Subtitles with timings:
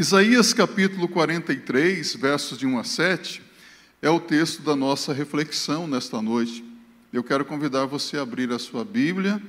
[0.00, 3.42] Isaías capítulo 43, versos de 1 a 7,
[4.00, 6.64] é o texto da nossa reflexão nesta noite.
[7.12, 9.42] Eu quero convidar você a abrir a sua Bíblia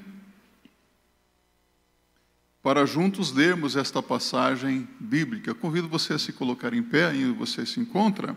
[2.63, 5.53] para juntos lermos esta passagem bíblica.
[5.53, 8.35] Convido você a se colocar em pé, onde você se encontra.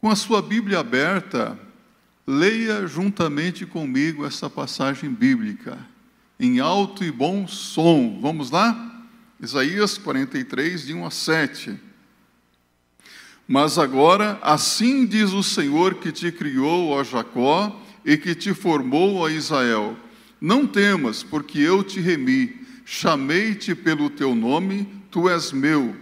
[0.00, 1.58] Com a sua Bíblia aberta,
[2.24, 5.84] leia juntamente comigo essa passagem bíblica,
[6.38, 8.20] em alto e bom som.
[8.22, 8.95] Vamos lá?
[9.40, 11.78] Isaías 43, de 1 a 7.
[13.46, 19.16] Mas agora, assim diz o Senhor que te criou, ó Jacó, e que te formou,
[19.16, 19.96] ó Israel:
[20.40, 25.94] Não temas, porque eu te remi, chamei-te pelo teu nome, tu és meu.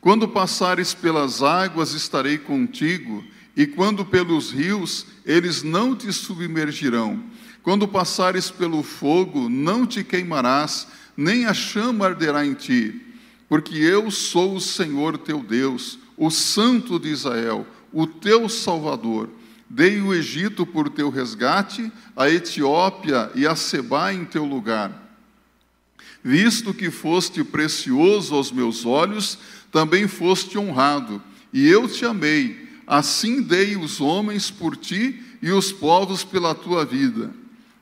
[0.00, 3.24] Quando passares pelas águas, estarei contigo,
[3.56, 7.22] e quando pelos rios, eles não te submergirão.
[7.62, 10.86] Quando passares pelo fogo, não te queimarás
[11.16, 13.00] nem a chama arderá em ti,
[13.48, 19.30] porque eu sou o Senhor teu Deus, o Santo de Israel, o teu Salvador.
[19.68, 25.04] Dei o Egito por teu resgate, a Etiópia e a Seba em teu lugar.
[26.22, 29.38] Visto que foste precioso aos meus olhos,
[29.72, 32.66] também foste honrado, e eu te amei.
[32.86, 37.32] Assim dei os homens por ti e os povos pela tua vida.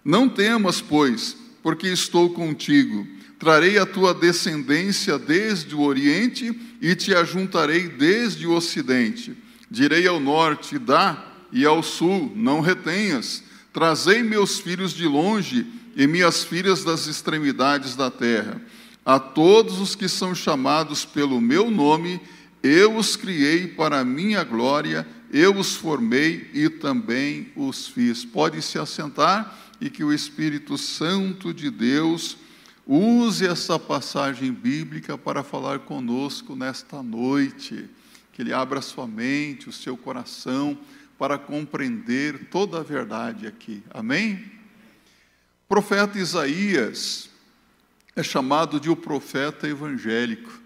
[0.03, 3.07] Não temas, pois, porque estou contigo
[3.45, 9.37] Trarei a tua descendência desde o Oriente e te ajuntarei desde o Ocidente.
[9.71, 13.45] Direi ao norte, dá, e ao sul, não retenhas.
[13.71, 18.63] Trazei meus filhos de longe e minhas filhas das extremidades da terra.
[19.05, 22.23] A todos os que são chamados pelo meu nome,
[22.63, 28.25] eu os criei para a minha glória, eu os formei e também os fiz.
[28.25, 32.39] Pode se assentar e que o Espírito Santo de Deus
[32.87, 37.89] Use essa passagem bíblica para falar conosco nesta noite,
[38.33, 40.79] que Ele abra sua mente, o seu coração,
[41.19, 43.83] para compreender toda a verdade aqui.
[43.91, 44.35] Amém?
[45.65, 47.31] O profeta Isaías
[48.15, 50.61] é chamado de o profeta evangélico,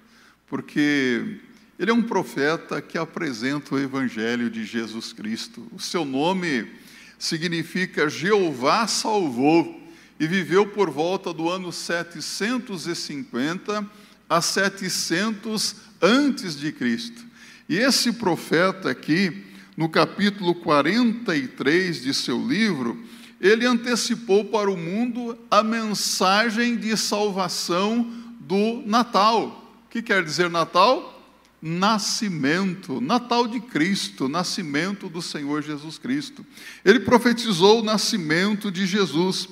[0.47, 1.38] porque
[1.78, 5.69] ele é um profeta que apresenta o evangelho de Jesus Cristo.
[5.72, 6.69] O seu nome
[7.16, 9.78] significa Jeová salvou
[10.18, 13.88] e viveu por volta do ano 750
[14.28, 17.24] a 700 antes de Cristo.
[17.68, 19.44] E esse profeta aqui,
[19.76, 23.00] no capítulo 43 de seu livro,
[23.40, 29.64] ele antecipou para o mundo a mensagem de salvação do Natal.
[29.86, 31.14] O que quer dizer Natal?
[31.60, 36.46] Nascimento, Natal de Cristo, nascimento do Senhor Jesus Cristo.
[36.84, 39.48] Ele profetizou o nascimento de Jesus.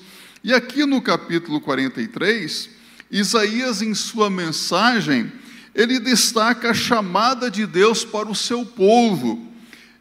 [0.46, 2.70] E aqui no capítulo 43,
[3.10, 5.32] Isaías, em sua mensagem,
[5.74, 9.44] ele destaca a chamada de Deus para o seu povo.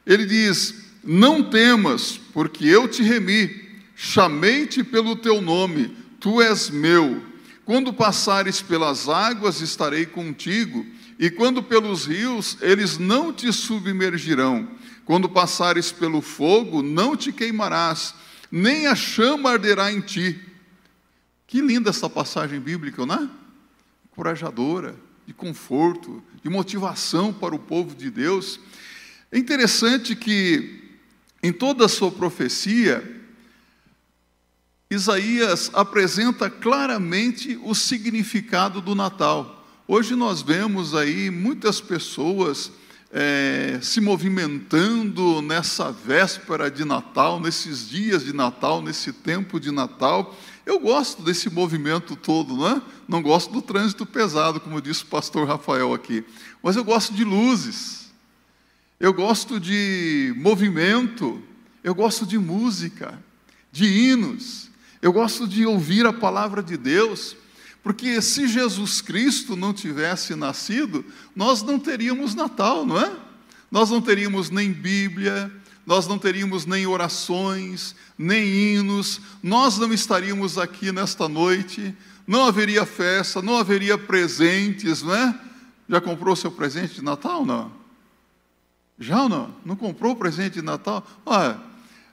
[0.05, 3.59] Ele diz: Não temas, porque eu te remi,
[3.95, 7.23] chamei-te pelo teu nome, tu és meu.
[7.65, 10.85] Quando passares pelas águas, estarei contigo,
[11.17, 14.67] e quando pelos rios, eles não te submergirão.
[15.05, 18.13] Quando passares pelo fogo, não te queimarás
[18.57, 20.39] nem a chama arderá em ti.
[21.45, 23.29] Que linda essa passagem bíblica, não é?
[24.09, 24.95] Encorajadora,
[25.27, 28.61] de conforto, de motivação para o povo de Deus.
[29.29, 30.81] É interessante que,
[31.43, 33.03] em toda a sua profecia,
[34.89, 39.67] Isaías apresenta claramente o significado do Natal.
[39.85, 42.71] Hoje nós vemos aí muitas pessoas
[43.17, 50.35] é, se movimentando nessa véspera de Natal, nesses dias de Natal, nesse tempo de Natal.
[50.65, 52.81] Eu gosto desse movimento todo, não é?
[53.07, 56.25] Não gosto do trânsito pesado, como disse o pastor Rafael aqui,
[56.61, 58.11] mas eu gosto de luzes,
[58.99, 61.41] eu gosto de movimento,
[61.85, 63.17] eu gosto de música,
[63.71, 64.69] de hinos,
[65.01, 67.37] eu gosto de ouvir a palavra de Deus.
[67.85, 71.05] Porque se Jesus Cristo não tivesse nascido,
[71.35, 73.15] nós não teríamos Natal, não é?
[73.69, 75.51] Nós não teríamos nem Bíblia,
[75.85, 81.95] nós não teríamos nem orações, nem hinos, nós não estaríamos aqui nesta noite,
[82.25, 85.39] não haveria festa, não haveria presentes, não é?
[85.87, 87.45] Já comprou seu presente de Natal?
[87.45, 87.71] Não.
[88.97, 89.55] Já ou não?
[89.63, 91.05] Não comprou o presente de Natal?
[91.23, 91.61] Olha,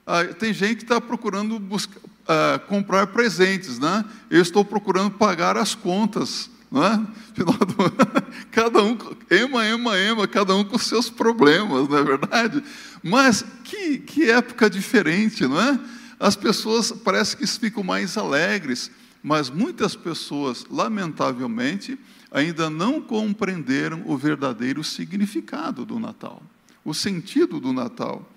[0.06, 4.04] ah, tem gente que está procurando buscar, uh, comprar presentes, né?
[4.30, 7.06] Eu estou procurando pagar as contas, né?
[8.50, 8.96] cada um,
[9.30, 12.62] ema, ema, ema, cada um com seus problemas, não é verdade?
[13.02, 15.78] Mas que, que época diferente, não é?
[16.19, 18.90] As pessoas parece que ficam mais alegres,
[19.22, 21.98] mas muitas pessoas, lamentavelmente,
[22.30, 26.42] ainda não compreenderam o verdadeiro significado do Natal,
[26.84, 28.28] o sentido do Natal.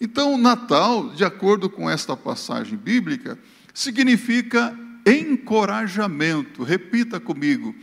[0.00, 3.36] Então, Natal, de acordo com esta passagem bíblica,
[3.74, 6.62] significa encorajamento.
[6.62, 7.74] Repita comigo: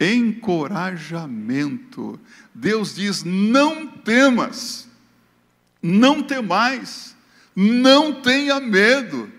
[0.00, 2.18] encorajamento.
[2.54, 4.88] Deus diz: não temas,
[5.80, 7.14] não temais,
[7.54, 9.30] não tenha medo.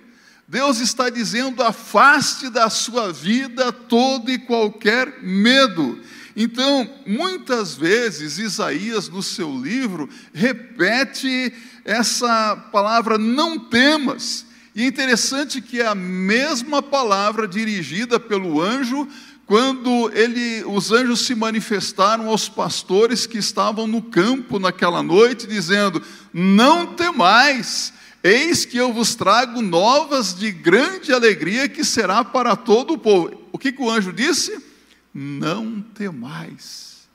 [0.48, 6.00] Deus está dizendo: afaste da sua vida todo e qualquer medo.
[6.36, 11.54] Então, muitas vezes, Isaías, no seu livro, repete
[11.86, 14.46] essa palavra não temas.
[14.76, 19.08] E é interessante que é a mesma palavra dirigida pelo anjo
[19.46, 26.02] quando ele, os anjos se manifestaram aos pastores que estavam no campo naquela noite, dizendo:
[26.34, 27.94] Não temais,
[28.24, 33.50] Eis que eu vos trago novas de grande alegria que será para todo o povo.
[33.52, 34.64] O que, que o anjo disse?
[35.14, 37.08] Não temais.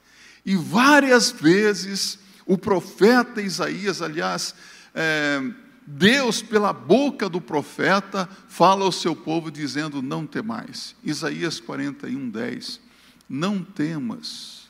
[0.45, 4.55] E várias vezes o profeta Isaías, aliás,
[4.95, 5.43] é,
[5.87, 10.95] Deus, pela boca do profeta, fala ao seu povo dizendo: Não temais.
[11.03, 12.81] Isaías 41, 10.
[13.29, 14.69] Não temas,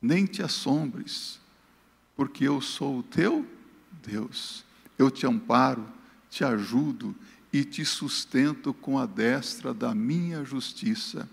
[0.00, 1.40] nem te assombres,
[2.14, 3.46] porque eu sou o teu
[4.02, 4.64] Deus.
[4.98, 5.86] Eu te amparo,
[6.28, 7.14] te ajudo
[7.52, 11.28] e te sustento com a destra da minha justiça.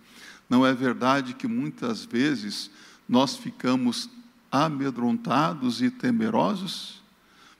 [0.49, 2.71] Não é verdade que muitas vezes
[3.07, 4.09] nós ficamos
[4.51, 7.03] amedrontados e temerosos?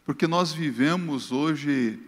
[0.05, 1.99] Porque nós vivemos hoje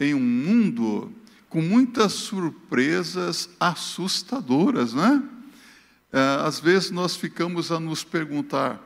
[0.00, 1.12] em um mundo
[1.48, 5.22] com muitas surpresas assustadoras, né?
[6.44, 8.80] Às vezes nós ficamos a nos perguntar: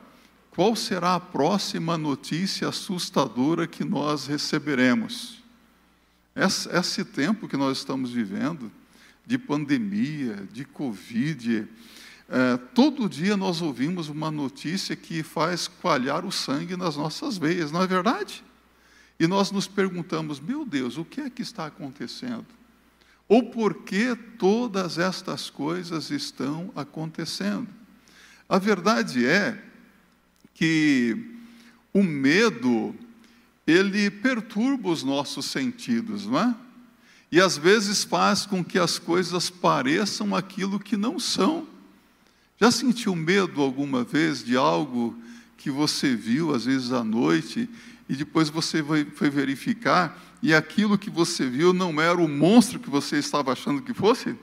[0.51, 5.41] qual será a próxima notícia assustadora que nós receberemos?
[6.35, 8.71] Esse tempo que nós estamos vivendo,
[9.25, 11.67] de pandemia, de Covid,
[12.33, 17.73] é, todo dia nós ouvimos uma notícia que faz coalhar o sangue nas nossas veias,
[17.73, 18.41] não é verdade?
[19.19, 22.45] E nós nos perguntamos, meu Deus, o que é que está acontecendo?
[23.27, 27.67] Ou por que todas estas coisas estão acontecendo?
[28.47, 29.61] A verdade é
[30.53, 31.35] que
[31.93, 32.95] o medo,
[33.67, 36.55] ele perturba os nossos sentidos, não é?
[37.31, 41.65] E às vezes faz com que as coisas pareçam aquilo que não são.
[42.59, 45.15] Já sentiu medo alguma vez de algo
[45.57, 47.69] que você viu, às vezes à noite,
[48.09, 52.89] e depois você foi verificar, e aquilo que você viu não era o monstro que
[52.89, 54.35] você estava achando que fosse?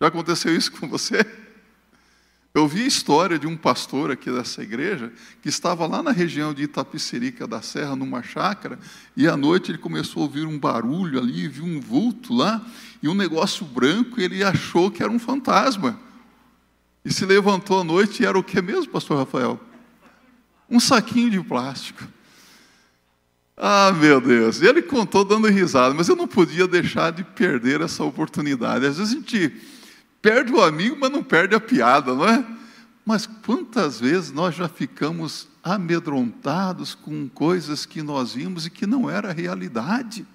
[0.00, 1.26] Já aconteceu isso com você?
[2.52, 6.52] Eu vi a história de um pastor aqui dessa igreja que estava lá na região
[6.52, 8.76] de Itapicerica da Serra, numa chácara,
[9.16, 12.64] e à noite ele começou a ouvir um barulho ali, viu um vulto lá,
[13.00, 15.98] e um negócio branco, e ele achou que era um fantasma.
[17.04, 19.58] E se levantou à noite e era o que mesmo, pastor Rafael?
[20.68, 22.02] Um saquinho de plástico.
[23.56, 24.60] Ah, meu Deus.
[24.60, 28.86] E ele contou dando risada, mas eu não podia deixar de perder essa oportunidade.
[28.86, 29.52] Às vezes a gente
[30.22, 32.44] Perde o amigo, mas não perde a piada, não é?
[33.04, 39.08] Mas quantas vezes nós já ficamos amedrontados com coisas que nós vimos e que não
[39.08, 40.26] era realidade?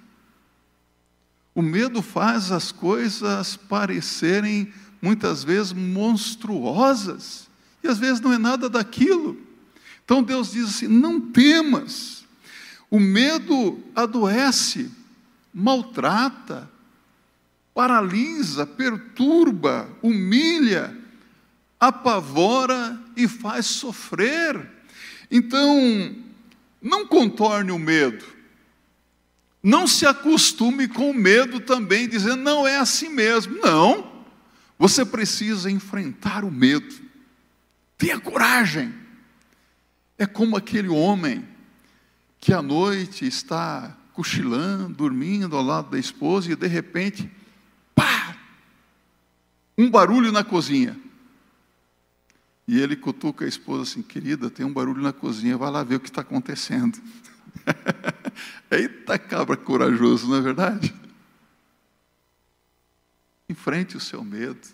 [1.54, 7.48] O medo faz as coisas parecerem muitas vezes monstruosas,
[7.84, 9.38] e às vezes não é nada daquilo.
[10.04, 12.26] Então Deus diz assim: não temas.
[12.90, 14.92] O medo adoece,
[15.54, 16.70] maltrata,
[17.76, 20.98] paralisa, perturba, humilha,
[21.78, 24.72] apavora e faz sofrer.
[25.30, 26.16] Então,
[26.82, 28.24] não contorne o medo.
[29.62, 33.60] Não se acostume com o medo também, dizendo, não é assim mesmo.
[33.62, 34.24] Não.
[34.80, 36.96] Você precisa enfrentar o medo.
[37.98, 38.94] Tenha coragem.
[40.18, 41.46] É como aquele homem
[42.40, 47.30] que à noite está cochilando, dormindo ao lado da esposa e de repente
[49.78, 50.98] um barulho na cozinha.
[52.68, 55.96] E ele cutuca a esposa assim, querida, tem um barulho na cozinha, vai lá ver
[55.96, 57.00] o que está acontecendo.
[58.72, 60.94] Eita cabra corajoso, não é verdade?
[63.48, 64.68] Enfrente o seu medo.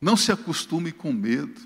[0.00, 1.60] Não se acostume com medo.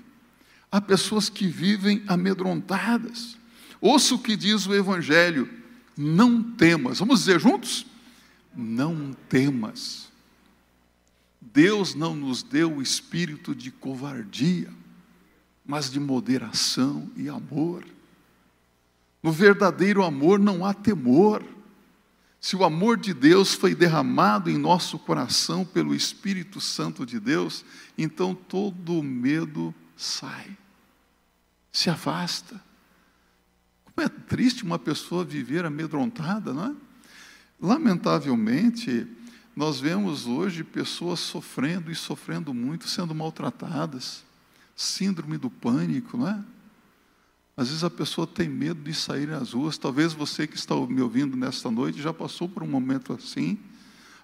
[0.71, 3.37] Há pessoas que vivem amedrontadas.
[3.81, 5.49] Ouça o que diz o Evangelho:
[5.97, 6.99] não temas.
[6.99, 7.85] Vamos dizer juntos?
[8.57, 10.07] Não temas
[11.53, 14.71] Deus não nos deu o espírito de covardia,
[15.65, 17.83] mas de moderação e amor.
[19.23, 21.43] No verdadeiro amor não há temor.
[22.39, 27.65] se o amor de Deus foi derramado em nosso coração pelo Espírito Santo de Deus,
[27.97, 30.55] então todo medo sai,
[31.71, 32.61] se afasta.
[33.83, 36.86] Como é triste uma pessoa viver amedrontada, não é?
[37.59, 39.07] Lamentavelmente,
[39.55, 44.23] nós vemos hoje pessoas sofrendo e sofrendo muito, sendo maltratadas,
[44.75, 46.43] síndrome do pânico, não é?
[47.57, 49.79] Às vezes a pessoa tem medo de sair às ruas.
[49.79, 53.57] Talvez você que está me ouvindo nesta noite já passou por um momento assim.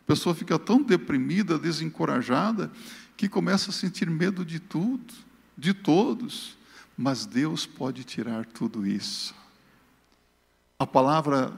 [0.02, 2.72] A pessoa fica tão deprimida, desencorajada,
[3.18, 5.12] que começa a sentir medo de tudo,
[5.58, 6.56] de todos.
[6.96, 9.34] Mas Deus pode tirar tudo isso.
[10.78, 11.52] A palavra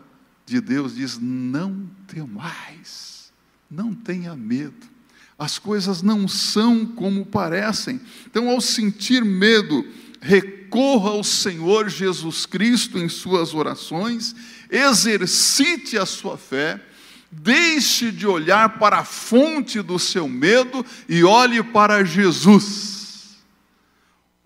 [0.45, 3.31] de Deus diz: não temais,
[3.69, 4.95] não tenha medo.
[5.37, 7.99] As coisas não são como parecem.
[8.25, 9.85] Então, ao sentir medo,
[10.21, 14.33] recorra ao Senhor Jesus Cristo em suas orações,
[14.71, 16.81] exercite a sua fé,
[17.29, 22.94] deixe de olhar para a fonte do seu medo e olhe para Jesus.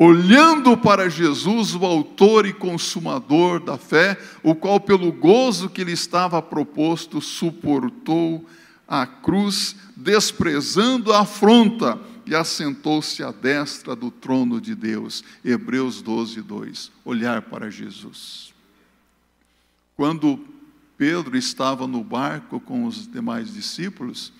[0.01, 5.91] Olhando para Jesus, o Autor e Consumador da fé, o qual, pelo gozo que lhe
[5.91, 8.47] estava proposto, suportou
[8.87, 15.21] a cruz, desprezando a afronta e assentou-se à destra do trono de Deus.
[15.43, 16.91] Hebreus 12, 2.
[17.03, 18.53] Olhar para Jesus.
[19.97, 20.39] Quando
[20.97, 24.31] Pedro estava no barco com os demais discípulos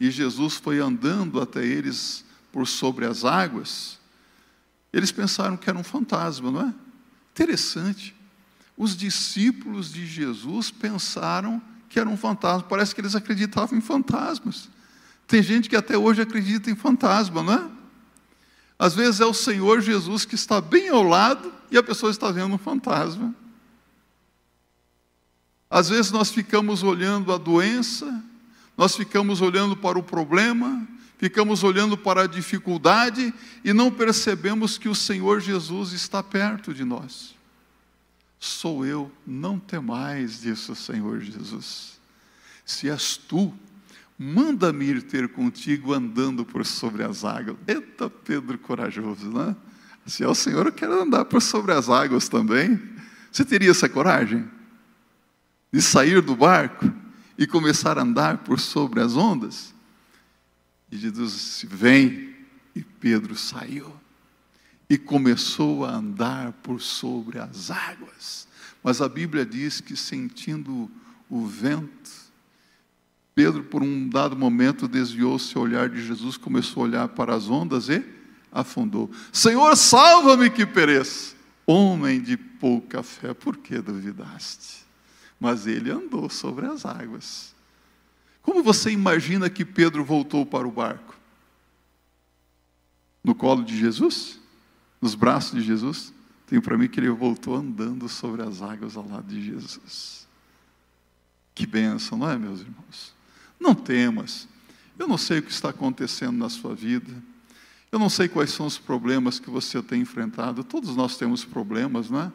[0.00, 4.00] e Jesus foi andando até eles por sobre as águas,
[4.92, 6.74] eles pensaram que era um fantasma, não é?
[7.32, 8.14] Interessante.
[8.76, 12.68] Os discípulos de Jesus pensaram que era um fantasma.
[12.68, 14.68] Parece que eles acreditavam em fantasmas.
[15.26, 17.70] Tem gente que até hoje acredita em fantasma, não é?
[18.78, 22.30] Às vezes é o Senhor Jesus que está bem ao lado e a pessoa está
[22.30, 23.34] vendo um fantasma.
[25.70, 28.22] Às vezes nós ficamos olhando a doença,
[28.76, 30.86] nós ficamos olhando para o problema,
[31.22, 36.84] ficamos olhando para a dificuldade e não percebemos que o Senhor Jesus está perto de
[36.84, 37.36] nós.
[38.40, 42.00] Sou eu, não temais, disse o Senhor Jesus.
[42.66, 43.54] Se és tu,
[44.18, 47.56] manda-me ir ter contigo andando por sobre as águas.
[47.68, 49.54] Eita, Pedro corajoso, né?
[50.04, 52.82] Se é o Senhor, eu quero andar por sobre as águas também.
[53.30, 54.44] Você teria essa coragem?
[55.72, 56.92] De sair do barco
[57.38, 59.72] e começar a andar por sobre as ondas?
[60.92, 62.30] E Jesus disse: Vem.
[62.74, 63.92] E Pedro saiu
[64.88, 68.46] e começou a andar por sobre as águas.
[68.82, 70.90] Mas a Bíblia diz que sentindo
[71.30, 72.10] o vento,
[73.34, 77.48] Pedro, por um dado momento, desviou seu olhar de Jesus, começou a olhar para as
[77.48, 78.04] ondas e
[78.50, 79.10] afundou.
[79.32, 81.36] Senhor, salva-me que pereço.
[81.66, 84.84] Homem de pouca fé, por que duvidaste?
[85.40, 87.51] Mas ele andou sobre as águas.
[88.42, 91.16] Como você imagina que Pedro voltou para o barco?
[93.22, 94.40] No colo de Jesus?
[95.00, 96.12] Nos braços de Jesus?
[96.46, 100.26] Tenho para mim que ele voltou andando sobre as águas ao lado de Jesus.
[101.54, 103.14] Que bênção, não é, meus irmãos?
[103.58, 104.48] Não temas.
[104.98, 107.12] Eu não sei o que está acontecendo na sua vida.
[107.90, 110.64] Eu não sei quais são os problemas que você tem enfrentado.
[110.64, 112.32] Todos nós temos problemas, não é?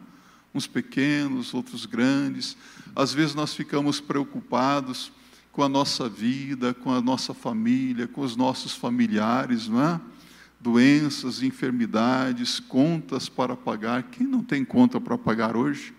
[0.53, 2.55] Uns pequenos, outros grandes.
[2.95, 5.11] Às vezes nós ficamos preocupados
[5.57, 9.99] com a nossa vida, com a nossa família, com os nossos familiares, não é?
[10.59, 14.03] Doenças, enfermidades, contas para pagar.
[14.03, 15.95] Quem não tem conta para pagar hoje?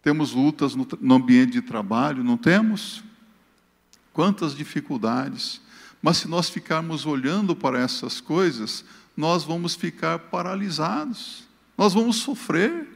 [0.00, 3.02] Temos lutas no, no ambiente de trabalho, não temos?
[4.12, 5.60] quantas dificuldades.
[6.00, 8.84] Mas se nós ficarmos olhando para essas coisas,
[9.16, 11.42] nós vamos ficar paralisados,
[11.76, 12.88] nós vamos sofrer,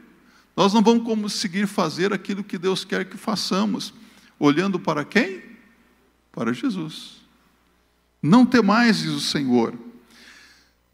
[0.55, 3.93] nós não vamos conseguir fazer aquilo que Deus quer que façamos.
[4.39, 5.48] Olhando para quem?
[6.31, 7.17] Para Jesus.
[8.21, 9.77] Não temais, diz o Senhor.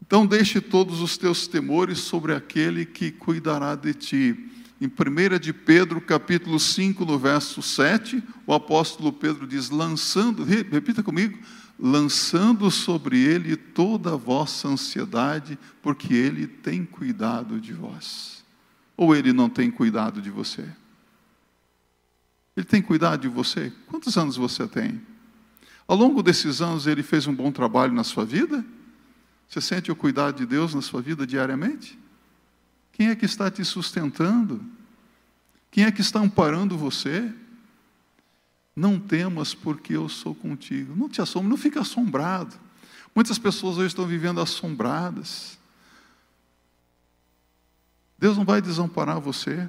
[0.00, 5.54] Então deixe todos os teus temores sobre aquele que cuidará de ti em 1 de
[5.54, 11.38] Pedro, capítulo 5, no verso 7, o apóstolo Pedro diz: lançando, repita comigo,
[11.78, 18.44] lançando sobre ele toda a vossa ansiedade, porque ele tem cuidado de vós.
[18.98, 20.66] Ou ele não tem cuidado de você?
[22.54, 23.72] Ele tem cuidado de você?
[23.86, 25.00] Quantos anos você tem?
[25.86, 28.64] Ao longo desses anos ele fez um bom trabalho na sua vida?
[29.48, 31.98] Você sente o cuidado de Deus na sua vida diariamente?
[32.92, 34.64] Quem é que está te sustentando?
[35.70, 37.32] Quem é que está amparando você?
[38.74, 40.96] Não temas, porque eu sou contigo.
[40.96, 42.56] Não te assombra, não fique assombrado.
[43.14, 45.58] Muitas pessoas hoje estão vivendo assombradas.
[48.18, 49.68] Deus não vai desamparar você.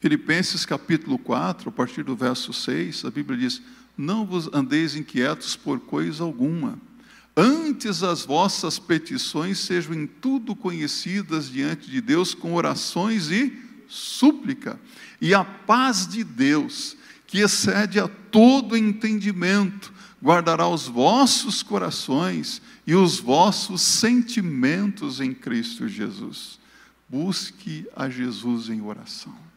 [0.00, 3.62] Filipenses capítulo 4, a partir do verso 6, a Bíblia diz:
[3.98, 6.78] Não vos andeis inquietos por coisa alguma,
[7.36, 13.52] antes as vossas petições sejam em tudo conhecidas diante de Deus com orações e
[13.88, 14.78] súplica,
[15.20, 22.94] e a paz de Deus, que excede a todo entendimento, guardará os vossos corações e
[22.94, 26.60] os vossos sentimentos em Cristo Jesus.
[27.08, 29.47] Busque a Jesus em oração.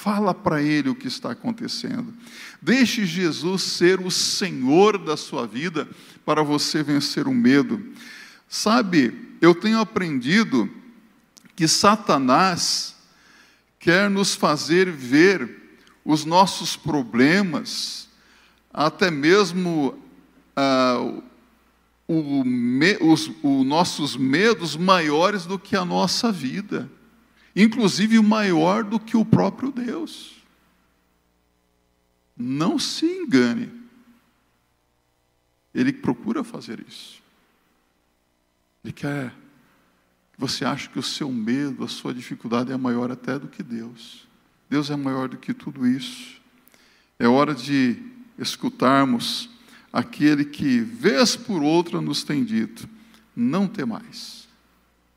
[0.00, 2.14] Fala para ele o que está acontecendo.
[2.62, 5.88] Deixe Jesus ser o Senhor da sua vida
[6.24, 7.84] para você vencer o medo.
[8.48, 10.70] Sabe, eu tenho aprendido
[11.56, 12.94] que Satanás
[13.80, 18.08] quer nos fazer ver os nossos problemas,
[18.72, 20.00] até mesmo
[20.54, 21.20] ah,
[22.06, 22.44] o,
[23.00, 26.88] os, os nossos medos maiores do que a nossa vida
[27.62, 30.36] inclusive maior do que o próprio Deus.
[32.36, 33.68] Não se engane.
[35.74, 37.20] Ele procura fazer isso.
[38.84, 39.30] Ele quer
[40.32, 43.62] que você ache que o seu medo, a sua dificuldade é maior até do que
[43.64, 44.28] Deus.
[44.70, 46.40] Deus é maior do que tudo isso.
[47.18, 48.00] É hora de
[48.38, 49.50] escutarmos
[49.92, 52.88] aquele que, vez por outra, nos tem dito:
[53.34, 54.46] não tem mais,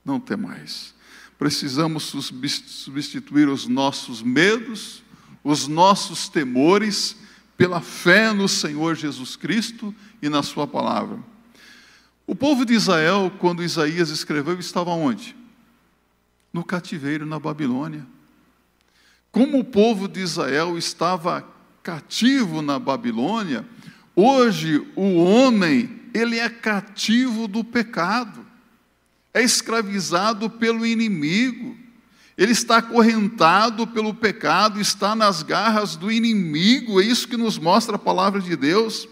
[0.03, 0.99] não tem mais
[1.41, 5.01] precisamos substituir os nossos medos,
[5.43, 7.15] os nossos temores,
[7.57, 11.17] pela fé no Senhor Jesus Cristo e na Sua palavra.
[12.27, 15.35] O povo de Israel, quando Isaías escreveu, estava onde?
[16.53, 18.05] No cativeiro na Babilônia.
[19.31, 21.43] Como o povo de Israel estava
[21.81, 23.65] cativo na Babilônia,
[24.15, 28.40] hoje o homem, ele é cativo do pecado
[29.33, 31.75] é escravizado pelo inimigo,
[32.37, 37.95] ele está acorrentado pelo pecado, está nas garras do inimigo, é isso que nos mostra
[37.95, 39.07] a palavra de Deus.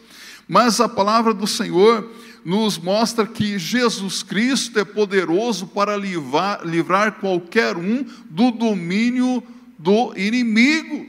[0.47, 2.09] Mas a palavra do Senhor
[2.43, 9.43] nos mostra que Jesus Cristo é poderoso para livrar, livrar qualquer um do domínio
[9.77, 11.05] do inimigo.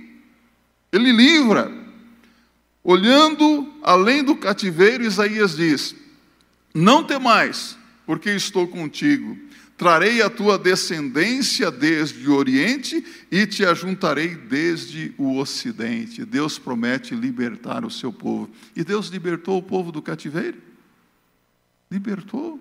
[0.93, 1.73] Ele livra.
[2.83, 5.95] Olhando além do cativeiro, Isaías diz:
[6.75, 7.79] Não temais,
[8.11, 9.39] porque estou contigo.
[9.79, 16.25] Trarei a tua descendência desde o Oriente e te ajuntarei desde o Ocidente.
[16.25, 18.51] Deus promete libertar o seu povo.
[18.75, 20.59] E Deus libertou o povo do cativeiro?
[21.89, 22.61] Libertou.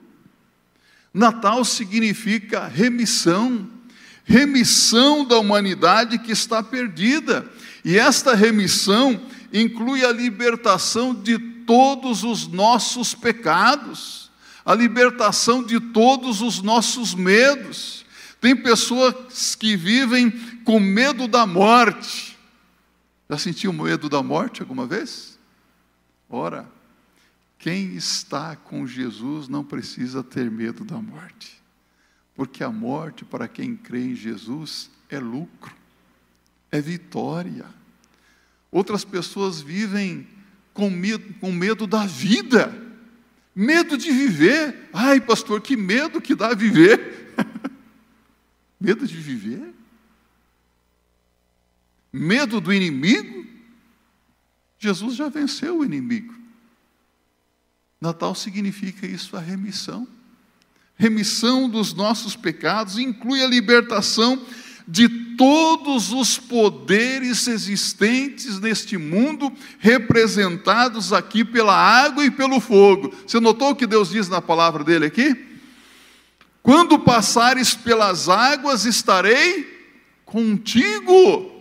[1.12, 3.67] Natal significa remissão
[4.23, 7.51] remissão da humanidade que está perdida.
[7.83, 9.19] E esta remissão
[9.51, 14.28] inclui a libertação de todos os nossos pecados
[14.65, 18.05] a libertação de todos os nossos medos.
[18.39, 20.31] Tem pessoas que vivem
[20.63, 22.37] com medo da morte.
[23.29, 25.37] Já sentiu medo da morte alguma vez?
[26.29, 26.69] Ora,
[27.57, 31.61] quem está com Jesus não precisa ter medo da morte,
[32.35, 35.75] porque a morte, para quem crê em Jesus, é lucro,
[36.71, 37.65] é vitória.
[38.71, 40.27] Outras pessoas vivem
[40.73, 42.88] com medo, com medo da vida
[43.55, 44.89] Medo de viver.
[44.93, 47.33] Ai, pastor, que medo que dá viver.
[48.79, 49.73] medo de viver?
[52.12, 53.45] Medo do inimigo?
[54.77, 56.33] Jesus já venceu o inimigo.
[57.99, 60.07] Natal significa isso, a remissão.
[60.95, 64.45] Remissão dos nossos pecados inclui a libertação
[64.91, 73.13] de todos os poderes existentes neste mundo, representados aqui pela água e pelo fogo.
[73.25, 75.45] Você notou o que Deus diz na palavra dele aqui?
[76.63, 79.78] Quando passares pelas águas, estarei
[80.25, 81.52] contigo.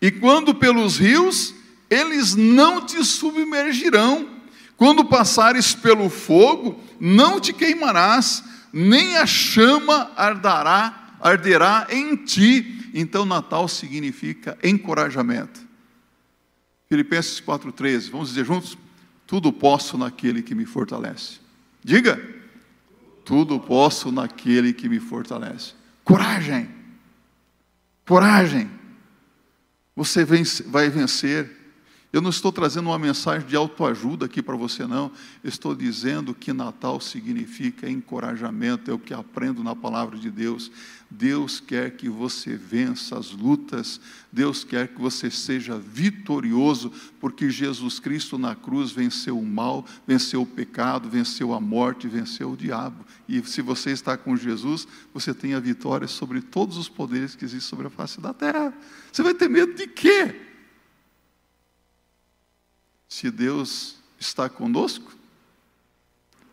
[0.00, 1.52] E quando pelos rios,
[1.90, 4.28] eles não te submergirão.
[4.76, 12.90] Quando passares pelo fogo, não te queimarás, nem a chama ardará arderá em ti.
[12.92, 15.60] Então, Natal significa encorajamento.
[16.88, 18.76] Filipenses 4,13, vamos dizer juntos?
[19.26, 21.40] Tudo posso naquele que me fortalece.
[21.82, 22.20] Diga,
[23.24, 25.72] tudo posso naquele que me fortalece.
[26.04, 26.68] Coragem,
[28.06, 28.70] coragem.
[29.96, 30.24] Você
[30.66, 31.61] vai vencer
[32.12, 35.10] Eu não estou trazendo uma mensagem de autoajuda aqui para você, não.
[35.42, 40.70] estou dizendo que Natal significa encorajamento, é o que aprendo na palavra de Deus.
[41.10, 43.98] Deus quer que você vença as lutas,
[44.30, 50.42] Deus quer que você seja vitorioso, porque Jesus Cristo na cruz venceu o mal, venceu
[50.42, 53.06] o pecado, venceu a morte, venceu o diabo.
[53.26, 57.46] E se você está com Jesus, você tem a vitória sobre todos os poderes que
[57.46, 58.74] existem sobre a face da terra.
[59.10, 60.51] Você vai ter medo de quê?
[63.12, 65.12] Se Deus está conosco?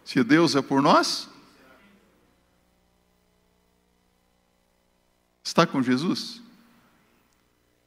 [0.03, 1.29] Se Deus é por nós?
[5.41, 6.41] Está com Jesus?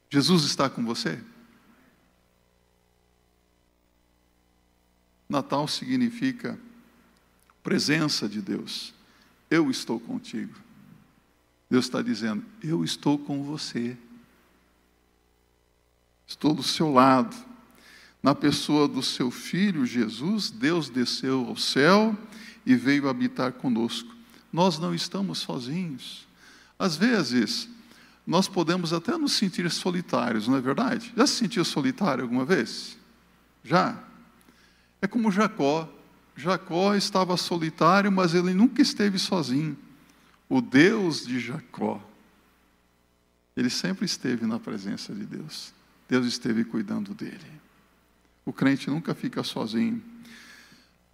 [0.09, 1.23] Jesus está com você?
[5.29, 6.59] Natal significa
[7.63, 8.95] presença de Deus.
[9.51, 10.59] Eu estou contigo.
[11.69, 13.99] Deus está dizendo: Eu estou com você.
[16.27, 17.52] Estou do seu lado
[18.23, 22.17] na pessoa do seu filho Jesus, Deus desceu ao céu
[22.65, 24.15] e veio habitar conosco.
[24.53, 26.27] Nós não estamos sozinhos.
[26.79, 27.69] Às vezes,
[28.27, 31.13] nós podemos até nos sentir solitários, não é verdade?
[31.17, 32.97] Já se sentiu solitário alguma vez?
[33.65, 33.99] Já?
[35.01, 35.89] É como Jacó.
[36.37, 39.77] Jacó estava solitário, mas ele nunca esteve sozinho.
[40.49, 42.01] O Deus de Jacó,
[43.57, 45.75] ele sempre esteve na presença de Deus.
[46.09, 47.63] Deus esteve cuidando dele.
[48.45, 50.03] O crente nunca fica sozinho.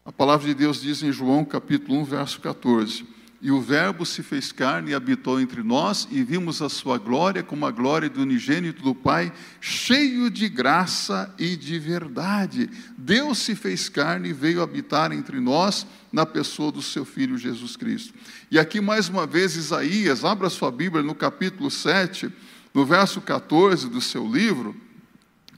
[0.04, 3.04] A palavra de Deus diz em João capítulo 1, verso 14:
[3.42, 7.42] E o Verbo se fez carne e habitou entre nós, e vimos a sua glória
[7.42, 12.70] como a glória do unigênito do Pai, cheio de graça e de verdade.
[12.96, 17.76] Deus se fez carne e veio habitar entre nós na pessoa do seu Filho Jesus
[17.76, 18.14] Cristo.
[18.50, 22.32] E aqui mais uma vez Isaías, abra sua Bíblia no capítulo 7,
[22.72, 24.74] no verso 14 do seu livro,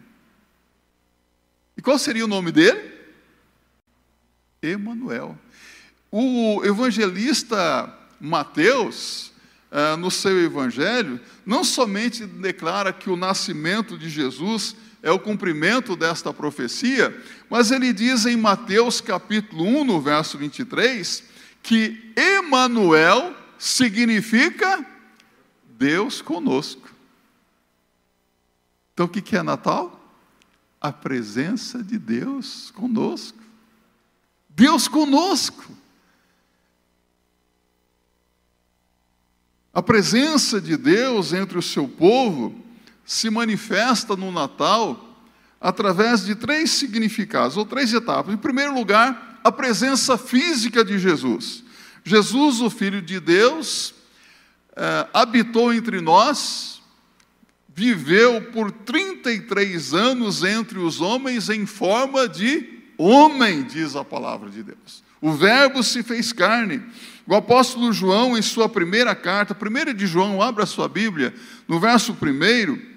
[1.77, 2.91] E qual seria o nome dele?
[4.61, 5.37] Emanuel.
[6.11, 9.31] O evangelista Mateus,
[9.71, 15.95] eh, no seu evangelho, não somente declara que o nascimento de Jesus é o cumprimento
[15.95, 17.15] desta profecia,
[17.49, 21.23] mas ele diz em Mateus capítulo 1, no verso 23,
[21.63, 24.85] que Emanuel significa
[25.77, 26.89] Deus conosco.
[28.93, 29.95] Então o que é Natal?
[30.81, 33.39] A presença de Deus conosco.
[34.49, 35.71] Deus conosco.
[39.73, 42.68] A presença de Deus entre o seu povo
[43.09, 45.17] se manifesta no Natal
[45.59, 48.31] através de três significados, ou três etapas.
[48.31, 51.63] Em primeiro lugar, a presença física de Jesus.
[52.03, 53.95] Jesus, o Filho de Deus,
[54.75, 56.83] eh, habitou entre nós,
[57.73, 64.61] viveu por 33 anos entre os homens em forma de homem, diz a palavra de
[64.61, 65.03] Deus.
[65.19, 66.79] O Verbo se fez carne.
[67.25, 71.33] O apóstolo João, em sua primeira carta, primeira de João, abra sua Bíblia,
[71.67, 72.88] no verso primeiro,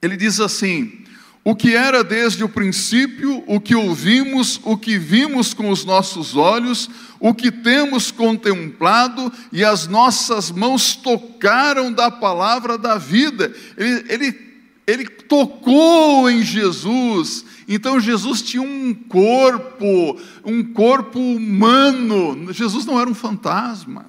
[0.00, 1.04] ele diz assim:
[1.48, 6.36] o que era desde o princípio, o que ouvimos, o que vimos com os nossos
[6.36, 13.50] olhos, o que temos contemplado e as nossas mãos tocaram da palavra da vida.
[13.78, 14.40] Ele, ele,
[14.86, 17.46] ele tocou em Jesus.
[17.66, 22.52] Então Jesus tinha um corpo, um corpo humano.
[22.52, 24.04] Jesus não era um fantasma,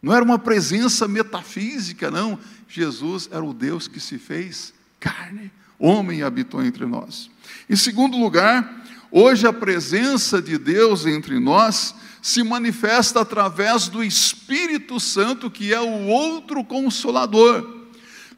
[0.00, 2.38] não era uma presença metafísica, não.
[2.68, 4.72] Jesus era o Deus que se fez
[5.02, 7.28] carne, homem habitou entre nós.
[7.68, 15.00] Em segundo lugar, hoje a presença de Deus entre nós se manifesta através do Espírito
[15.00, 17.82] Santo, que é o outro consolador.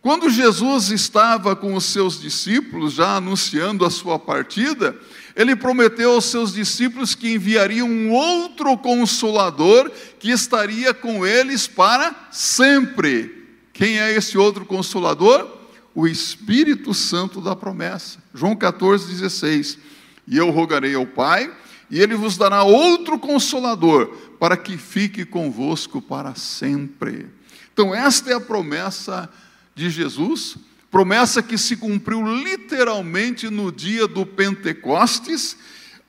[0.01, 4.97] Quando Jesus estava com os seus discípulos, já anunciando a sua partida,
[5.37, 12.29] ele prometeu aos seus discípulos que enviaria um outro consolador que estaria com eles para
[12.31, 13.45] sempre.
[13.73, 15.64] Quem é esse outro consolador?
[15.95, 18.19] O Espírito Santo da promessa.
[18.35, 19.79] João 14, 16.
[20.27, 21.53] E eu rogarei ao Pai,
[21.91, 24.07] e ele vos dará outro consolador,
[24.41, 27.27] para que fique convosco para sempre.
[27.73, 29.31] Então, esta é a promessa
[29.75, 30.57] de Jesus,
[30.91, 35.57] promessa que se cumpriu literalmente no dia do Pentecostes.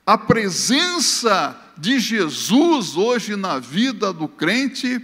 [0.05, 5.03] A presença de Jesus hoje na vida do crente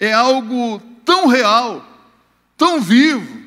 [0.00, 1.84] é algo tão real,
[2.56, 3.37] tão vivo,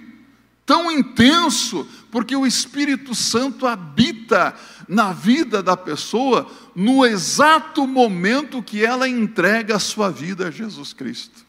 [0.72, 4.56] tão intenso, porque o Espírito Santo habita
[4.88, 10.94] na vida da pessoa no exato momento que ela entrega a sua vida a Jesus
[10.94, 11.46] Cristo.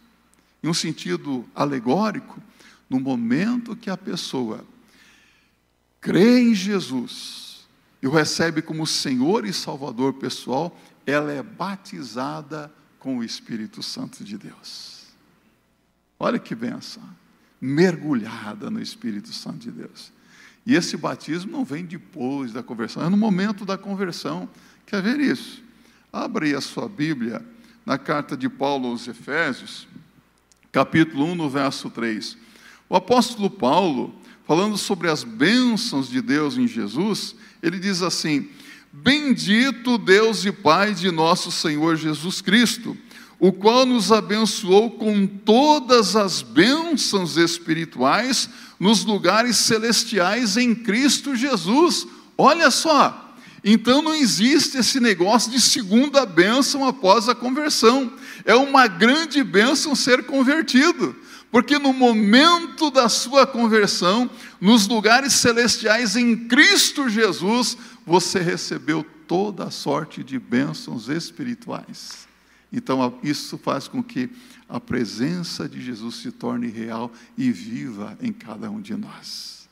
[0.60, 2.42] Em um sentido alegórico,
[2.90, 4.64] no momento que a pessoa
[6.00, 7.60] crê em Jesus
[8.02, 14.24] e o recebe como Senhor e Salvador pessoal, ela é batizada com o Espírito Santo
[14.24, 15.04] de Deus.
[16.18, 17.08] Olha que benção,
[17.62, 20.12] mergulhada no Espírito Santo de Deus.
[20.66, 24.48] E esse batismo não vem depois da conversão, é no momento da conversão.
[24.84, 25.62] Quer ver isso?
[26.12, 27.40] Abra aí a sua Bíblia
[27.86, 29.86] na carta de Paulo aos Efésios,
[30.72, 32.36] capítulo 1, no verso 3.
[32.88, 34.12] O apóstolo Paulo,
[34.44, 38.48] falando sobre as bênçãos de Deus em Jesus, ele diz assim:
[38.92, 42.96] Bendito Deus e Pai de nosso Senhor Jesus Cristo,
[43.42, 52.06] o qual nos abençoou com todas as bênçãos espirituais nos lugares celestiais em Cristo Jesus.
[52.38, 58.12] Olha só, então não existe esse negócio de segunda bênção após a conversão.
[58.44, 61.16] É uma grande bênção ser convertido,
[61.50, 67.76] porque no momento da sua conversão, nos lugares celestiais em Cristo Jesus,
[68.06, 72.30] você recebeu toda a sorte de bênçãos espirituais.
[72.72, 74.30] Então, isso faz com que
[74.68, 79.68] a presença de Jesus se torne real e viva em cada um de nós.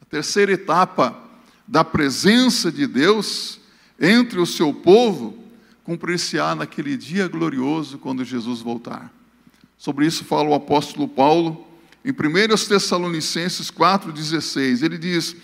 [0.00, 1.22] A terceira etapa
[1.68, 3.60] da presença de Deus
[4.00, 5.38] entre o seu povo
[5.84, 9.12] cumprir-se-á naquele dia glorioso quando Jesus voltar.
[9.76, 11.66] Sobre isso fala o apóstolo Paulo
[12.04, 12.14] em 1
[12.68, 14.82] Tessalonicenses 4,16.
[14.82, 15.36] Ele diz: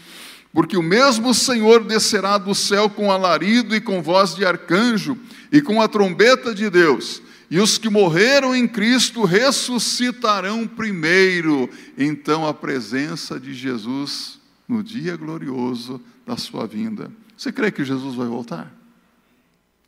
[0.56, 5.14] Porque o mesmo Senhor descerá do céu com alarido e com voz de arcanjo
[5.52, 11.70] e com a trombeta de Deus e os que morreram em Cristo ressuscitarão primeiro.
[11.96, 17.12] Então, a presença de Jesus no dia glorioso da sua vinda.
[17.36, 18.74] Você crê que Jesus vai voltar?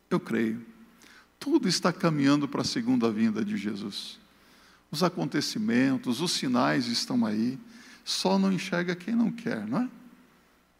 [0.07, 0.61] Eu creio.
[1.39, 4.19] Tudo está caminhando para a segunda vinda de Jesus.
[4.91, 7.57] Os acontecimentos, os sinais estão aí.
[8.05, 9.89] Só não enxerga quem não quer, não é?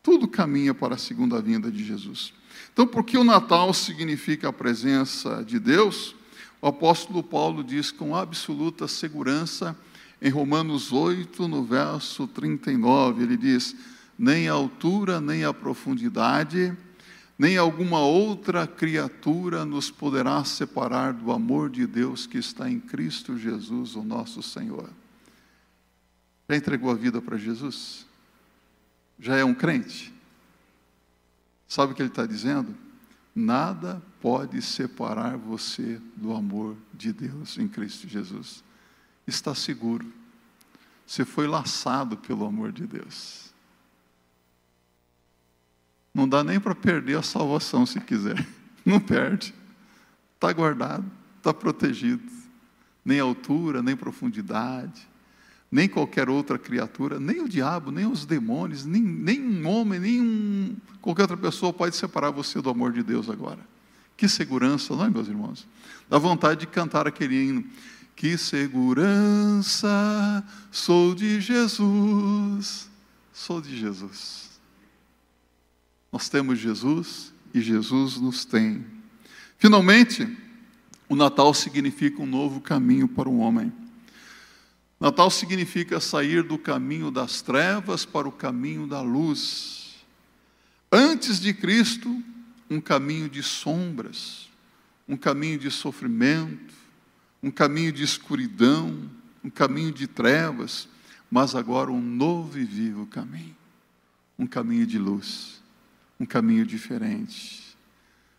[0.02, 2.34] Tudo caminha para a segunda vinda de Jesus.
[2.72, 6.16] Então, por que o Natal significa a presença de Deus?
[6.62, 9.76] O apóstolo Paulo diz com absoluta segurança
[10.22, 13.76] em Romanos 8, no verso 39, ele diz:
[14.18, 16.76] Nem a altura, nem a profundidade,
[17.38, 23.38] nem alguma outra criatura nos poderá separar do amor de Deus que está em Cristo
[23.38, 24.90] Jesus, o nosso Senhor.
[26.50, 28.09] Já entregou a vida para Jesus?
[29.20, 30.14] Já é um crente?
[31.68, 32.76] Sabe o que ele está dizendo?
[33.36, 38.64] Nada pode separar você do amor de Deus em Cristo Jesus.
[39.28, 40.12] Está seguro.
[41.06, 43.54] Você foi laçado pelo amor de Deus.
[46.14, 48.46] Não dá nem para perder a salvação se quiser.
[48.86, 49.54] Não perde.
[50.36, 52.24] Está guardado, está protegido.
[53.04, 55.09] Nem altura, nem profundidade,
[55.72, 60.22] nem qualquer outra criatura, nem o diabo, nem os demônios, nem, nem um homem, nem
[60.22, 63.60] um, qualquer outra pessoa pode separar você do amor de Deus agora.
[64.18, 65.68] Que segurança, não é, meus irmãos?
[66.10, 67.64] Dá vontade de cantar aquele hino.
[68.16, 69.88] Que segurança,
[70.72, 72.90] sou de Jesus,
[73.32, 74.60] sou de Jesus.
[76.12, 78.84] Nós temos Jesus e Jesus nos tem.
[79.58, 80.28] Finalmente,
[81.08, 83.72] o Natal significa um novo caminho para o homem.
[85.00, 89.96] Natal significa sair do caminho das trevas para o caminho da luz.
[90.92, 92.22] Antes de Cristo,
[92.70, 94.50] um caminho de sombras,
[95.08, 96.74] um caminho de sofrimento,
[97.42, 99.10] um caminho de escuridão,
[99.42, 100.90] um caminho de trevas,
[101.32, 103.56] mas agora um novo e vivo caminho,
[104.38, 105.62] um caminho de luz,
[106.20, 107.78] um caminho diferente.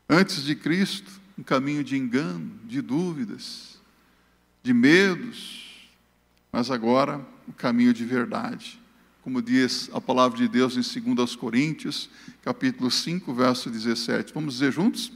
[0.07, 3.81] Antes de Cristo, um caminho de engano, de dúvidas,
[4.63, 5.70] de medos,
[6.53, 8.81] mas agora o caminho de verdade,
[9.23, 12.09] como diz a palavra de Deus em 2 Coríntios,
[12.43, 14.33] capítulo 5, verso 17.
[14.33, 15.13] Vamos dizer juntos?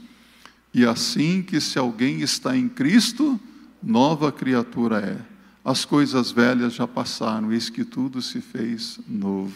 [0.73, 3.39] E assim que se alguém está em Cristo,
[3.81, 5.35] nova criatura é.
[5.63, 9.55] As coisas velhas já passaram, eis que tudo se fez novo.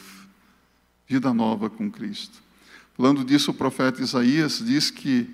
[1.07, 2.41] Vida nova com Cristo.
[2.97, 5.29] Falando disso, o profeta Isaías diz que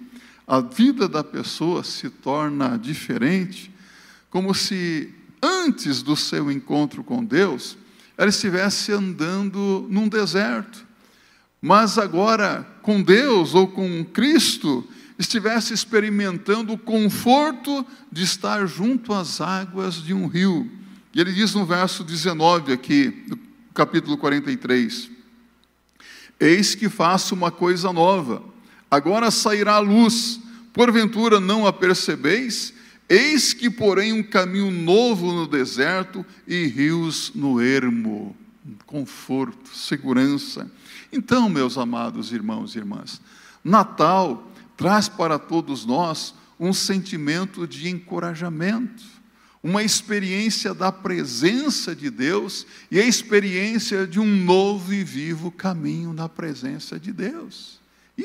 [0.46, 3.72] a vida da pessoa se torna diferente,
[4.30, 5.14] como se
[5.46, 7.78] antes do seu encontro com Deus,
[8.18, 10.86] ela estivesse andando num deserto,
[11.62, 19.42] mas agora com Deus ou com Cristo, estivesse experimentando o conforto de estar junto às
[19.42, 20.70] águas de um rio.
[21.14, 23.40] E ele diz no verso 19 aqui, do
[23.74, 25.10] capítulo 43:
[26.40, 28.44] Eis que faço uma coisa nova,
[28.92, 30.40] agora sairá a luz,
[30.74, 32.75] porventura não a percebeis?
[33.08, 38.36] Eis que, porém, um caminho novo no deserto e rios no ermo.
[38.86, 40.70] Conforto, segurança.
[41.12, 43.22] Então, meus amados irmãos e irmãs,
[43.64, 49.04] Natal traz para todos nós um sentimento de encorajamento,
[49.62, 56.12] uma experiência da presença de Deus e a experiência de um novo e vivo caminho
[56.12, 57.80] na presença de Deus.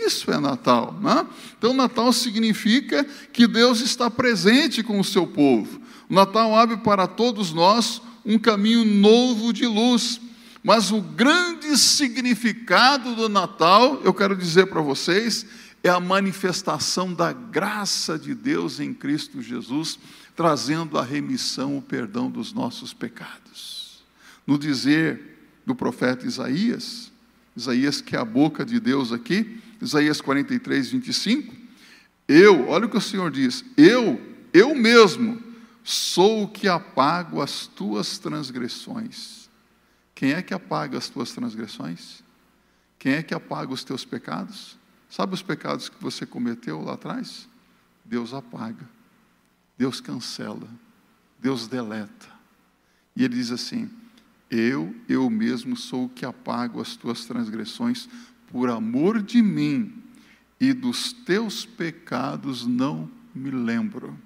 [0.07, 1.27] Isso é Natal, né?
[1.59, 5.81] Então, Natal significa que Deus está presente com o seu povo.
[6.09, 10.21] O Natal abre para todos nós um caminho novo de luz.
[10.63, 15.47] Mas o grande significado do Natal, eu quero dizer para vocês,
[15.83, 19.99] é a manifestação da graça de Deus em Cristo Jesus,
[20.37, 24.03] trazendo a remissão, o perdão dos nossos pecados.
[24.47, 27.11] No dizer do profeta Isaías,
[27.57, 31.55] Isaías que é a boca de Deus aqui, Isaías 43, 25,
[32.29, 34.21] eu, olha o que o Senhor diz, eu,
[34.53, 35.43] eu mesmo,
[35.83, 39.49] sou o que apago as tuas transgressões.
[40.15, 42.23] Quem é que apaga as tuas transgressões?
[42.99, 44.79] Quem é que apaga os teus pecados?
[45.09, 47.49] Sabe os pecados que você cometeu lá atrás?
[48.05, 48.89] Deus apaga,
[49.77, 50.69] Deus cancela,
[51.39, 52.29] Deus deleta.
[53.17, 53.91] E ele diz assim:
[54.51, 58.09] Eu, eu mesmo sou o que apago as tuas transgressões,
[58.51, 60.03] por amor de mim,
[60.61, 64.19] e dos teus pecados não me lembro.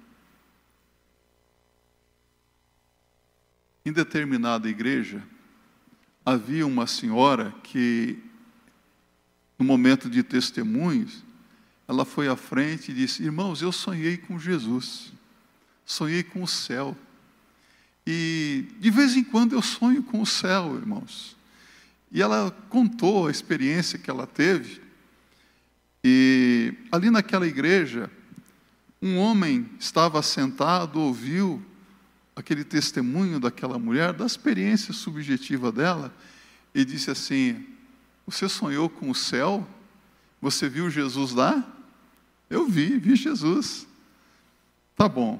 [3.85, 5.23] Em determinada igreja,
[6.25, 8.19] havia uma senhora que
[9.57, 11.23] no momento de testemunhos,
[11.87, 15.13] ela foi à frente e disse: Irmãos, eu sonhei com Jesus,
[15.85, 16.97] sonhei com o céu.
[18.05, 21.34] E de vez em quando eu sonho com o céu, irmãos.
[22.15, 24.81] E ela contou a experiência que ela teve.
[26.01, 28.09] E ali naquela igreja,
[29.01, 31.61] um homem estava sentado, ouviu
[32.33, 36.15] aquele testemunho daquela mulher, da experiência subjetiva dela,
[36.73, 37.65] e disse assim:
[38.25, 39.67] você sonhou com o céu?
[40.41, 41.69] Você viu Jesus lá?
[42.49, 43.85] Eu vi, vi Jesus.
[44.95, 45.37] Tá bom.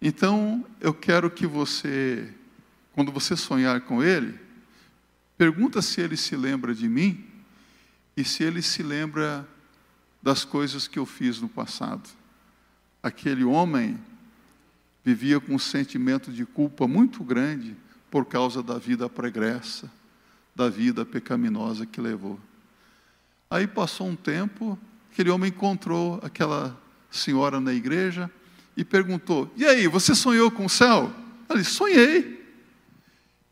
[0.00, 2.32] Então, eu quero que você,
[2.92, 4.38] quando você sonhar com Ele,
[5.42, 7.24] pergunta se Ele se lembra de mim
[8.16, 9.44] e se Ele se lembra
[10.22, 12.08] das coisas que eu fiz no passado.
[13.02, 13.98] Aquele homem
[15.04, 17.74] vivia com um sentimento de culpa muito grande
[18.08, 19.90] por causa da vida pregressa
[20.54, 22.38] da vida pecaminosa que levou.
[23.50, 24.78] Aí passou um tempo,
[25.10, 28.30] aquele homem encontrou aquela senhora na igreja
[28.76, 31.12] e perguntou: E aí, você sonhou com o céu?
[31.48, 32.40] Ela disse: Sonhei.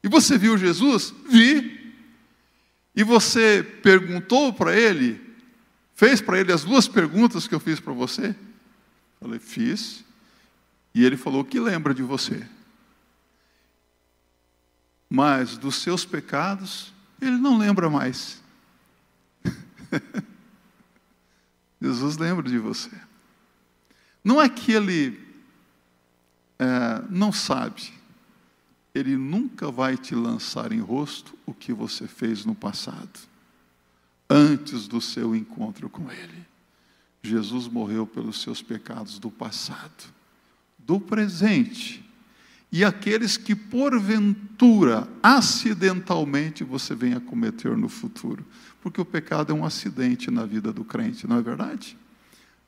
[0.04, 1.12] E você viu Jesus?
[1.28, 1.79] Vi.
[3.00, 5.20] E você perguntou para ele,
[5.94, 8.34] fez para ele as duas perguntas que eu fiz para você?
[9.18, 10.04] Falei: Fiz.
[10.94, 12.44] E ele falou que lembra de você
[15.10, 18.40] mas dos seus pecados ele não lembra mais.
[21.82, 22.90] Jesus lembra de você.
[24.22, 25.20] Não é que ele
[26.58, 27.92] é, não sabe,
[28.94, 33.20] ele nunca vai te lançar em rosto o que você fez no passado,
[34.28, 36.46] antes do seu encontro com ele.
[37.22, 40.12] Jesus morreu pelos seus pecados do passado,
[40.78, 42.04] do presente
[42.72, 48.44] e aqueles que porventura, acidentalmente, você venha cometer no futuro.
[48.80, 51.96] Porque o pecado é um acidente na vida do crente, não é verdade?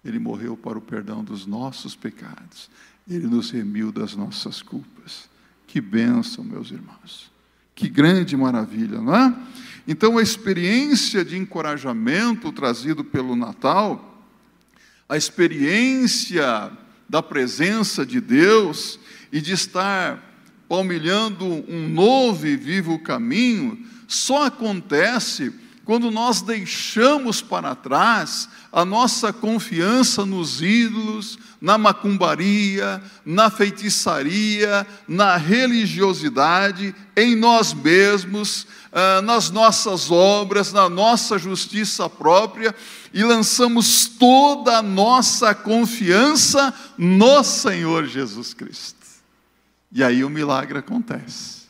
[0.04, 2.68] Ele morreu para o perdão dos nossos pecados,
[3.08, 4.91] ele nos remiu das nossas culpas.
[5.72, 7.32] Que bênção, meus irmãos.
[7.74, 9.34] Que grande maravilha, não é?
[9.88, 14.22] Então, a experiência de encorajamento trazido pelo Natal,
[15.08, 16.70] a experiência
[17.08, 19.00] da presença de Deus,
[19.32, 20.22] e de estar
[20.68, 25.54] palmilhando um novo e vivo caminho, só acontece
[25.84, 35.36] quando nós deixamos para trás a nossa confiança nos ídolos, na macumbaria, na feitiçaria, na
[35.36, 42.74] religiosidade, em nós mesmos, ah, nas nossas obras, na nossa justiça própria,
[43.12, 49.02] e lançamos toda a nossa confiança no Senhor Jesus Cristo.
[49.90, 51.62] E aí o milagre acontece.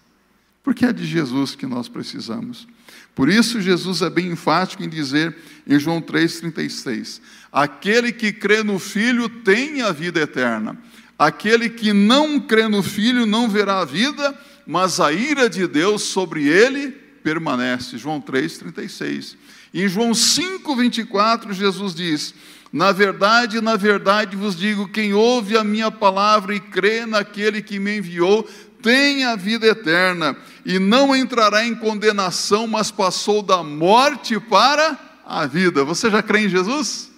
[0.63, 2.69] Porque é de Jesus que nós precisamos.
[3.15, 5.37] Por isso, Jesus é bem enfático em dizer
[5.67, 7.21] em João 3,36:
[7.53, 10.79] Aquele que crê no Filho tem a vida eterna.
[11.19, 14.37] Aquele que não crê no Filho não verá a vida,
[14.67, 16.91] mas a ira de Deus sobre ele
[17.23, 17.99] permanece.
[17.99, 19.37] João 3,36.
[19.75, 22.35] Em João 5,24, Jesus diz:
[22.73, 27.79] Na verdade, na verdade vos digo: quem ouve a minha palavra e crê naquele que
[27.79, 28.49] me enviou,
[28.83, 35.47] tem a vida eterna, e não entrará em condenação, mas passou da morte para a
[35.47, 35.85] vida.
[35.85, 37.11] Você já crê em Jesus?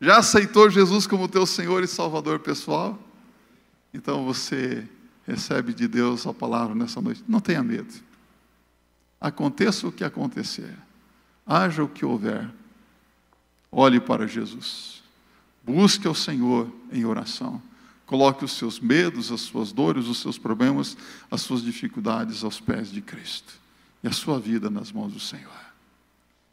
[0.00, 2.98] Já aceitou Jesus como teu Senhor e Salvador pessoal?
[3.92, 4.84] Então você
[5.26, 7.22] recebe de Deus a palavra nessa noite.
[7.28, 7.94] Não tenha medo.
[9.20, 10.74] Aconteça o que acontecer
[11.46, 12.50] haja o que houver,
[13.70, 15.02] olhe para Jesus.
[15.62, 17.60] Busque ao Senhor em oração.
[18.14, 20.96] Coloque os seus medos, as suas dores, os seus problemas,
[21.28, 23.52] as suas dificuldades aos pés de Cristo.
[24.04, 25.50] E a sua vida nas mãos do Senhor.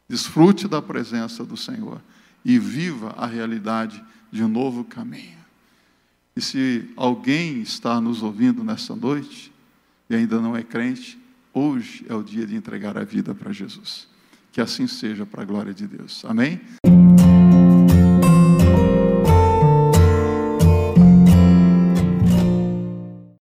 [0.08, 2.02] Desfrute da presença do Senhor
[2.44, 4.02] e viva a realidade
[4.32, 5.38] de um novo caminho.
[6.34, 9.52] E se alguém está nos ouvindo nessa noite
[10.10, 11.16] e ainda não é crente,
[11.54, 14.08] hoje é o dia de entregar a vida para Jesus.
[14.50, 16.24] Que assim seja para a glória de Deus.
[16.24, 16.60] Amém?